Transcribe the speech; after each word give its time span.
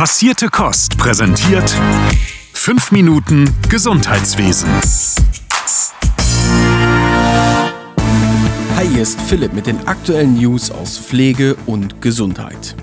Passierte 0.00 0.48
Kost 0.48 0.96
präsentiert 0.96 1.76
5 2.54 2.90
Minuten 2.90 3.54
Gesundheitswesen. 3.68 4.70
Hi, 8.76 8.88
hier 8.88 9.02
ist 9.02 9.20
Philipp 9.20 9.52
mit 9.52 9.66
den 9.66 9.86
aktuellen 9.86 10.38
News 10.38 10.70
aus 10.70 10.96
Pflege 10.96 11.54
und 11.66 12.00
Gesundheit. 12.00 12.76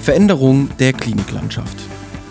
Veränderung 0.00 0.70
der 0.78 0.94
Kliniklandschaft. 0.94 1.76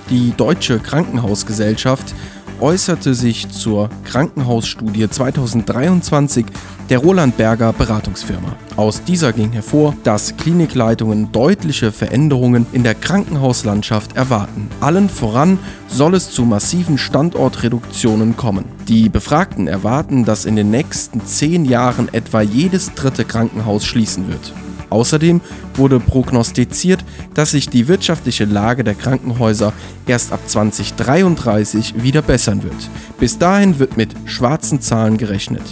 Die 0.09 0.33
Deutsche 0.35 0.79
Krankenhausgesellschaft 0.79 2.15
äußerte 2.61 3.13
sich 3.13 3.49
zur 3.49 3.89
Krankenhausstudie 4.03 5.09
2023 5.09 6.45
der 6.89 6.99
Roland 6.99 7.37
Berger 7.37 7.71
Beratungsfirma. 7.73 8.55
Aus 8.75 9.03
dieser 9.03 9.33
ging 9.33 9.51
hervor, 9.51 9.95
dass 10.03 10.37
Klinikleitungen 10.37 11.31
deutliche 11.31 11.91
Veränderungen 11.91 12.65
in 12.71 12.83
der 12.83 12.95
Krankenhauslandschaft 12.95 14.15
erwarten. 14.15 14.69
Allen 14.81 15.09
voran 15.09 15.59
soll 15.87 16.15
es 16.15 16.31
zu 16.31 16.45
massiven 16.45 16.97
Standortreduktionen 16.97 18.35
kommen. 18.35 18.65
Die 18.87 19.09
Befragten 19.09 19.67
erwarten, 19.67 20.25
dass 20.25 20.45
in 20.45 20.55
den 20.55 20.71
nächsten 20.71 21.25
zehn 21.25 21.65
Jahren 21.65 22.11
etwa 22.11 22.41
jedes 22.41 22.93
dritte 22.95 23.25
Krankenhaus 23.25 23.85
schließen 23.85 24.27
wird. 24.27 24.53
Außerdem 24.89 25.41
wurde 25.75 25.99
prognostiziert, 25.99 27.03
dass 27.33 27.51
sich 27.51 27.69
die 27.69 27.87
wirtschaftliche 27.87 28.45
Lage 28.45 28.83
der 28.83 28.95
Krankenhäuser 28.95 29.73
erst 30.07 30.33
ab 30.33 30.39
2033 30.45 32.01
wieder 32.01 32.21
bessern 32.21 32.63
wird. 32.63 32.89
Bis 33.19 33.37
dahin 33.37 33.79
wird 33.79 33.97
mit 33.97 34.15
schwarzen 34.25 34.81
Zahlen 34.81 35.17
gerechnet. 35.17 35.63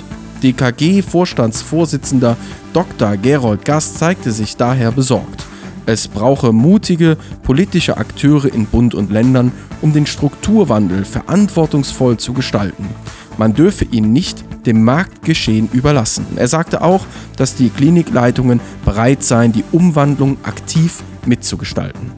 DKG-Vorstandsvorsitzender 0.44 2.38
Dr. 2.74 3.18
Gerold 3.18 3.66
Gast 3.66 3.98
zeigte 3.98 4.32
sich 4.32 4.56
daher 4.56 4.92
besorgt. 4.92 5.46
Es 5.88 6.08
brauche 6.08 6.52
mutige 6.52 7.18
politische 7.44 7.98
Akteure 7.98 8.54
in 8.54 8.66
Bund 8.66 8.94
und 8.94 9.10
Ländern, 9.10 9.54
um 9.82 9.94
den 9.94 10.06
Strukturwandel 10.06 11.06
verantwortungsvoll 11.06 12.18
zu 12.18 12.34
gestalten. 12.34 12.90
Man 13.38 13.54
dürfe 13.54 13.86
ihn 13.86 14.12
nicht 14.12 14.44
dem 14.66 14.84
Marktgeschehen 14.84 15.70
überlassen. 15.72 16.26
Er 16.36 16.48
sagte 16.48 16.82
auch, 16.82 17.06
dass 17.36 17.56
die 17.56 17.70
Klinikleitungen 17.70 18.60
bereit 18.84 19.24
seien, 19.24 19.54
die 19.54 19.64
Umwandlung 19.72 20.38
aktiv 20.44 21.04
mitzugestalten. 21.26 22.12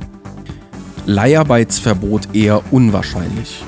Leiharbeitsverbot 1.05 2.35
eher 2.35 2.61
unwahrscheinlich. 2.71 3.63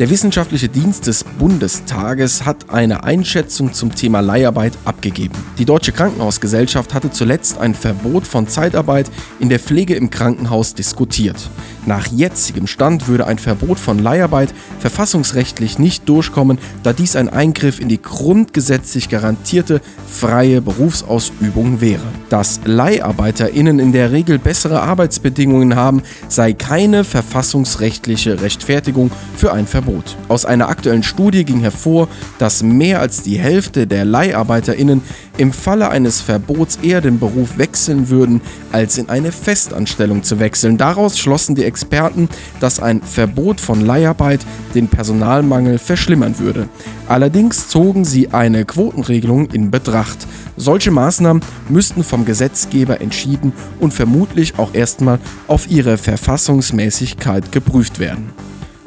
Der 0.00 0.10
Wissenschaftliche 0.10 0.68
Dienst 0.68 1.06
des 1.06 1.22
Bundestages 1.22 2.44
hat 2.44 2.70
eine 2.70 3.04
Einschätzung 3.04 3.72
zum 3.72 3.94
Thema 3.94 4.18
Leiharbeit 4.18 4.72
abgegeben. 4.84 5.36
Die 5.56 5.64
Deutsche 5.64 5.92
Krankenhausgesellschaft 5.92 6.92
hatte 6.94 7.12
zuletzt 7.12 7.58
ein 7.58 7.76
Verbot 7.76 8.26
von 8.26 8.48
Zeitarbeit 8.48 9.08
in 9.38 9.50
der 9.50 9.60
Pflege 9.60 9.94
im 9.94 10.10
Krankenhaus 10.10 10.74
diskutiert. 10.74 11.48
Nach 11.86 12.06
jetzigem 12.06 12.66
Stand 12.66 13.08
würde 13.08 13.26
ein 13.26 13.38
Verbot 13.38 13.78
von 13.78 13.98
Leiharbeit 13.98 14.54
verfassungsrechtlich 14.78 15.78
nicht 15.78 16.08
durchkommen, 16.08 16.58
da 16.82 16.92
dies 16.92 17.16
ein 17.16 17.28
Eingriff 17.28 17.80
in 17.80 17.88
die 17.88 18.00
grundgesetzlich 18.00 19.08
garantierte 19.08 19.80
freie 20.06 20.62
Berufsausübung 20.62 21.80
wäre. 21.80 22.02
Dass 22.30 22.60
Leiharbeiterinnen 22.64 23.78
in 23.78 23.92
der 23.92 24.12
Regel 24.12 24.38
bessere 24.38 24.82
Arbeitsbedingungen 24.82 25.76
haben, 25.76 26.02
sei 26.28 26.52
keine 26.52 27.04
verfassungsrechtliche 27.04 28.40
Rechtfertigung 28.40 29.10
für 29.36 29.52
ein 29.52 29.66
Verbot. 29.66 30.16
Aus 30.28 30.46
einer 30.46 30.68
aktuellen 30.68 31.02
Studie 31.02 31.44
ging 31.44 31.60
hervor, 31.60 32.08
dass 32.38 32.62
mehr 32.62 33.00
als 33.00 33.22
die 33.22 33.38
Hälfte 33.38 33.86
der 33.86 34.04
LeiharbeiterInnen 34.04 35.02
im 35.36 35.52
Falle 35.52 35.88
eines 35.88 36.20
Verbots 36.20 36.78
eher 36.82 37.00
den 37.00 37.18
Beruf 37.18 37.58
wechseln 37.58 38.08
würden, 38.08 38.40
als 38.72 38.98
in 38.98 39.08
eine 39.08 39.32
Festanstellung 39.32 40.22
zu 40.22 40.38
wechseln. 40.38 40.78
Daraus 40.78 41.18
schlossen 41.18 41.54
die 41.54 41.64
Experten, 41.74 42.28
dass 42.60 42.78
ein 42.78 43.02
Verbot 43.02 43.60
von 43.60 43.80
Leiharbeit 43.80 44.40
den 44.76 44.86
Personalmangel 44.86 45.78
verschlimmern 45.78 46.38
würde. 46.38 46.68
Allerdings 47.08 47.66
zogen 47.68 48.04
sie 48.04 48.30
eine 48.30 48.64
Quotenregelung 48.64 49.50
in 49.50 49.72
Betracht. 49.72 50.28
Solche 50.56 50.92
Maßnahmen 50.92 51.42
müssten 51.68 52.04
vom 52.04 52.24
Gesetzgeber 52.24 53.00
entschieden 53.00 53.52
und 53.80 53.92
vermutlich 53.92 54.56
auch 54.56 54.72
erstmal 54.72 55.18
auf 55.48 55.68
ihre 55.68 55.98
Verfassungsmäßigkeit 55.98 57.50
geprüft 57.50 57.98
werden. 57.98 58.30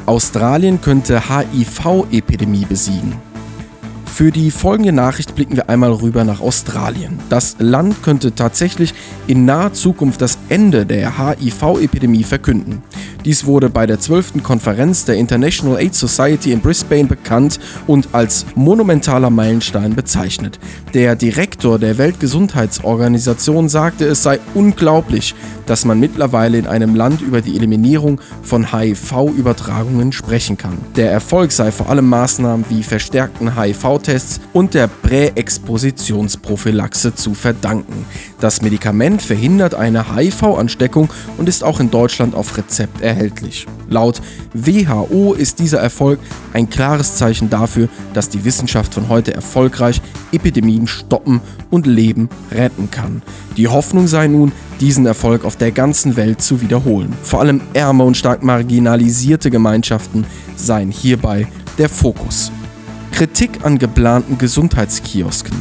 Australien 0.06 0.80
könnte 0.80 1.24
HIV-Epidemie 1.28 2.66
besiegen. 2.66 3.27
Für 4.14 4.32
die 4.32 4.50
folgende 4.50 4.94
Nachricht 4.94 5.36
blicken 5.36 5.56
wir 5.56 5.70
einmal 5.70 5.92
rüber 5.92 6.24
nach 6.24 6.42
Australien. 6.42 7.20
Das 7.30 7.56
Land 7.60 8.02
könnte 8.02 8.34
tatsächlich 8.34 8.94
in 9.28 9.46
naher 9.46 9.74
Zukunft 9.74 10.22
das 10.22 10.40
Ende 10.50 10.86
der 10.88 11.20
HIV-Epidemie 11.20 12.24
verkünden. 12.24 12.82
Dies 13.26 13.46
wurde 13.46 13.70
bei 13.70 13.86
der 13.86 14.00
12. 14.00 14.42
Konferenz 14.42 15.06
der 15.06 15.16
International 15.16 15.78
AIDS 15.78 16.00
Society 16.00 16.52
in 16.52 16.62
Brisbane 16.62 17.06
bekannt 17.06 17.60
und 17.86 18.10
als 18.14 18.46
monumentaler 18.56 19.30
Meilenstein 19.30 19.96
bezeichnet. 19.96 20.60
Der 20.94 21.16
Direktor 21.16 21.78
der 21.78 21.98
Weltgesundheitsorganisation 21.98 23.70
sagte, 23.70 24.06
es 24.06 24.24
sei 24.24 24.40
unglaublich, 24.56 25.36
dass 25.68 25.86
man 25.86 26.00
mittlerweile 26.00 26.58
in 26.58 26.66
einem 26.66 26.96
Land 26.96 27.22
über 27.22 27.42
die 27.42 27.56
Eliminierung 27.56 28.20
von 28.42 28.72
HIV-Übertragungen 28.72 30.12
sprechen 30.12 30.58
kann. 30.58 30.80
Der 30.96 31.12
Erfolg 31.12 31.52
sei 31.52 31.72
vor 31.72 31.90
allem 31.90 32.10
Maßnahmen 32.10 32.66
wie 32.70 32.82
verstärkten 32.82 33.56
HIV-Tests 33.56 34.42
und 34.54 34.74
der 34.74 34.88
Präexpositionsprophylaxe 34.88 37.14
zu 37.14 37.36
verdanken. 37.36 38.08
Das 38.40 38.62
Medikament 38.62 39.22
verhindert 39.22 39.76
eine 39.76 40.16
HIV-Ansteckung 40.16 41.10
und 41.38 41.48
ist 41.48 41.64
auch 41.64 41.80
in 41.80 41.92
Deutschland 41.92 42.34
auf 42.34 42.58
Rezept 42.58 43.02
erhältlich. 43.02 43.68
Laut 43.90 44.22
WHO 44.54 45.34
ist 45.34 45.60
dieser 45.60 45.80
Erfolg 45.80 46.20
ein 46.58 46.70
klares 46.72 47.16
Zeichen 47.16 47.52
dafür, 47.52 47.88
dass 48.16 48.30
die 48.30 48.44
Wissenschaft 48.44 48.96
von 48.96 49.10
heute 49.10 49.32
erfolgreich 49.32 50.02
Epidemien 50.32 50.88
stoppen 50.88 51.40
und 51.70 51.86
Leben 51.86 52.30
retten 52.52 52.90
kann. 52.90 53.22
Die 53.58 53.68
Hoffnung 53.68 54.08
sei 54.08 54.28
nun, 54.28 54.52
diesen 54.80 55.06
Erfolg 55.06 55.46
auf 55.46 55.56
der 55.56 55.72
ganzen 55.72 56.16
Welt 56.16 56.42
zu 56.42 56.60
wiederholen. 56.62 57.14
Vor 57.22 57.42
allem 57.42 57.62
ärme 57.74 58.04
und 58.04 58.18
stark 58.18 58.44
marginalisierte 58.44 59.52
Gemeinschaften 59.52 60.26
seien 60.56 60.90
hierbei 60.90 61.48
der 61.78 61.90
Fokus. 61.90 62.52
Kritik 63.12 63.64
an 63.64 63.78
geplanten 63.78 64.40
Gesundheitskiosken. 64.40 65.56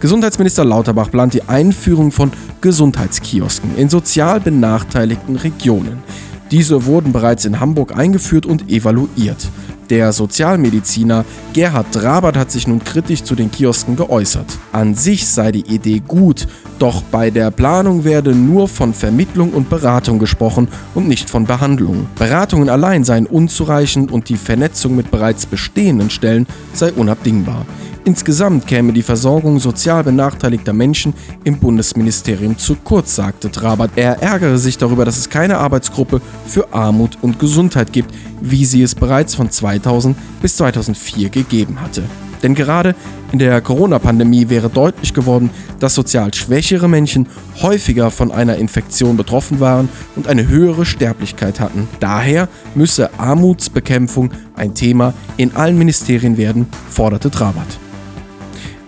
Gesundheitsminister 0.00 0.64
Lauterbach 0.64 1.12
plant 1.12 1.34
die 1.34 1.42
Einführung 1.42 2.10
von 2.10 2.32
Gesundheitskiosken 2.60 3.76
in 3.76 3.88
sozial 3.88 4.40
benachteiligten 4.40 5.36
Regionen. 5.36 6.02
Diese 6.50 6.86
wurden 6.86 7.12
bereits 7.12 7.44
in 7.44 7.60
Hamburg 7.60 7.96
eingeführt 7.96 8.46
und 8.46 8.68
evaluiert. 8.70 9.48
Der 9.90 10.12
Sozialmediziner 10.12 11.24
Gerhard 11.54 11.86
Drabert 11.92 12.36
hat 12.36 12.50
sich 12.50 12.68
nun 12.68 12.84
kritisch 12.84 13.22
zu 13.22 13.34
den 13.34 13.50
Kiosken 13.50 13.96
geäußert. 13.96 14.46
An 14.70 14.94
sich 14.94 15.26
sei 15.26 15.50
die 15.50 15.66
Idee 15.66 16.02
gut, 16.06 16.46
doch 16.78 17.02
bei 17.02 17.30
der 17.30 17.50
Planung 17.50 18.04
werde 18.04 18.34
nur 18.34 18.68
von 18.68 18.92
Vermittlung 18.92 19.50
und 19.52 19.70
Beratung 19.70 20.18
gesprochen 20.18 20.68
und 20.94 21.08
nicht 21.08 21.30
von 21.30 21.44
Behandlung. 21.44 22.06
Beratungen 22.16 22.68
allein 22.68 23.02
seien 23.02 23.26
unzureichend 23.26 24.12
und 24.12 24.28
die 24.28 24.36
Vernetzung 24.36 24.94
mit 24.94 25.10
bereits 25.10 25.46
bestehenden 25.46 26.10
Stellen 26.10 26.46
sei 26.74 26.92
unabdingbar. 26.92 27.64
Insgesamt 28.08 28.66
käme 28.66 28.94
die 28.94 29.02
Versorgung 29.02 29.60
sozial 29.60 30.02
benachteiligter 30.02 30.72
Menschen 30.72 31.12
im 31.44 31.58
Bundesministerium 31.58 32.56
zu 32.56 32.74
kurz, 32.76 33.14
sagte 33.14 33.50
Trabert. 33.50 33.90
Er 33.96 34.22
ärgere 34.22 34.56
sich 34.56 34.78
darüber, 34.78 35.04
dass 35.04 35.18
es 35.18 35.28
keine 35.28 35.58
Arbeitsgruppe 35.58 36.22
für 36.46 36.72
Armut 36.72 37.18
und 37.20 37.38
Gesundheit 37.38 37.92
gibt, 37.92 38.14
wie 38.40 38.64
sie 38.64 38.80
es 38.80 38.94
bereits 38.94 39.34
von 39.34 39.50
2000 39.50 40.16
bis 40.40 40.56
2004 40.56 41.28
gegeben 41.28 41.82
hatte. 41.82 42.02
Denn 42.42 42.54
gerade 42.54 42.94
in 43.30 43.40
der 43.40 43.60
Corona-Pandemie 43.60 44.48
wäre 44.48 44.70
deutlich 44.70 45.12
geworden, 45.12 45.50
dass 45.78 45.94
sozial 45.94 46.32
schwächere 46.32 46.88
Menschen 46.88 47.26
häufiger 47.60 48.10
von 48.10 48.32
einer 48.32 48.56
Infektion 48.56 49.18
betroffen 49.18 49.60
waren 49.60 49.90
und 50.16 50.28
eine 50.28 50.48
höhere 50.48 50.86
Sterblichkeit 50.86 51.60
hatten. 51.60 51.88
Daher 52.00 52.48
müsse 52.74 53.10
Armutsbekämpfung 53.18 54.30
ein 54.56 54.74
Thema 54.74 55.12
in 55.36 55.54
allen 55.54 55.76
Ministerien 55.76 56.38
werden, 56.38 56.68
forderte 56.88 57.30
Trabert. 57.30 57.78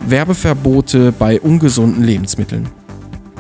Werbeverbote 0.06 1.12
bei 1.12 1.40
ungesunden 1.40 2.02
Lebensmitteln. 2.02 2.68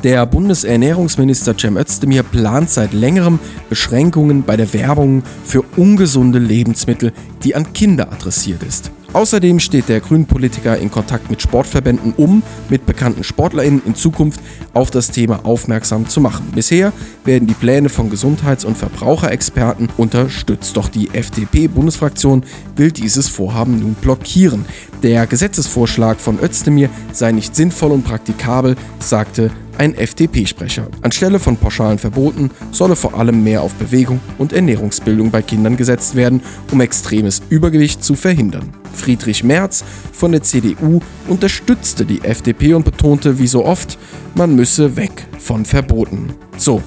Der 0.02 0.24
Bundesernährungsminister 0.24 1.54
Cem 1.58 1.76
Özdemir 1.76 2.22
plant 2.22 2.70
seit 2.70 2.94
längerem 2.94 3.38
Beschränkungen 3.68 4.44
bei 4.44 4.56
der 4.56 4.72
Werbung 4.72 5.22
für 5.44 5.62
ungesunde 5.76 6.38
Lebensmittel, 6.38 7.12
die 7.44 7.54
an 7.54 7.72
Kinder 7.74 8.10
adressiert 8.10 8.62
ist. 8.62 8.90
Außerdem 9.12 9.58
steht 9.58 9.88
der 9.88 10.00
Grünen-Politiker 10.00 10.78
in 10.78 10.90
Kontakt 10.90 11.30
mit 11.30 11.42
Sportverbänden, 11.42 12.14
um 12.16 12.44
mit 12.68 12.86
bekannten 12.86 13.24
SportlerInnen 13.24 13.82
in 13.84 13.96
Zukunft 13.96 14.40
auf 14.72 14.92
das 14.92 15.10
Thema 15.10 15.40
aufmerksam 15.44 16.08
zu 16.08 16.20
machen. 16.20 16.52
Bisher 16.54 16.92
werden 17.24 17.48
die 17.48 17.54
Pläne 17.54 17.88
von 17.88 18.08
Gesundheits- 18.08 18.64
und 18.64 18.78
Verbraucherexperten 18.78 19.88
unterstützt, 19.96 20.76
doch 20.76 20.88
die 20.88 21.10
FDP-Bundesfraktion 21.12 22.44
will 22.76 22.92
dieses 22.92 23.28
Vorhaben 23.28 23.80
nun 23.80 23.94
blockieren. 23.94 24.64
Der 25.02 25.26
Gesetzesvorschlag 25.26 26.20
von 26.20 26.38
Özdemir 26.40 26.88
sei 27.12 27.32
nicht 27.32 27.56
sinnvoll 27.56 27.90
und 27.90 28.04
praktikabel, 28.04 28.76
sagte 29.00 29.50
ein 29.80 29.94
FDP-Sprecher. 29.94 30.88
Anstelle 31.00 31.38
von 31.38 31.56
pauschalen 31.56 31.96
Verboten 31.96 32.50
solle 32.70 32.96
vor 32.96 33.14
allem 33.14 33.42
mehr 33.42 33.62
auf 33.62 33.72
Bewegung 33.76 34.20
und 34.36 34.52
Ernährungsbildung 34.52 35.30
bei 35.30 35.40
Kindern 35.40 35.78
gesetzt 35.78 36.14
werden, 36.14 36.42
um 36.70 36.82
extremes 36.82 37.40
Übergewicht 37.48 38.04
zu 38.04 38.14
verhindern. 38.14 38.74
Friedrich 38.92 39.42
Merz 39.42 39.82
von 40.12 40.32
der 40.32 40.42
CDU 40.42 41.00
unterstützte 41.28 42.04
die 42.04 42.22
FDP 42.22 42.74
und 42.74 42.84
betonte 42.84 43.38
wie 43.38 43.46
so 43.46 43.64
oft, 43.64 43.98
man 44.34 44.54
müsse 44.54 44.96
weg 44.96 45.26
von 45.38 45.64
Verboten. 45.64 46.34
So, 46.58 46.82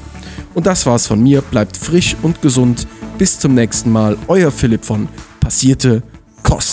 und 0.53 0.67
das 0.67 0.85
war's 0.85 1.07
von 1.07 1.21
mir. 1.21 1.41
Bleibt 1.41 1.75
frisch 1.75 2.15
und 2.21 2.43
gesund. 2.43 2.85
Bis 3.17 3.39
zum 3.39 3.55
nächsten 3.55 3.91
Mal. 3.91 4.17
Euer 4.27 4.51
Philipp 4.51 4.85
von 4.85 5.09
Passierte 5.39 6.03
Kost. 6.43 6.72